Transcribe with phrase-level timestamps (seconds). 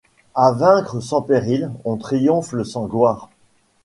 [0.33, 3.29] A vaincre sans péril on triomphe sans gloire.